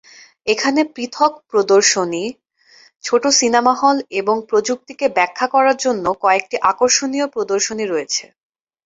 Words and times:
এখানে 0.47 0.81
পৃথক 0.95 1.31
প্রদর্শনী, 1.49 2.23
ছোট 3.03 3.23
সিনেমা 3.39 3.73
হল 3.81 3.97
এবং 4.19 4.35
প্রযুক্তিকে 4.49 5.05
ব্যাখ্যা 5.17 5.47
করার 5.53 5.77
জন্য 5.77 6.05
কয়েকটি 6.23 6.55
আকর্ষণীয় 6.71 7.27
প্রদর্শনী 7.35 7.85
রয়েছে। 7.87 8.23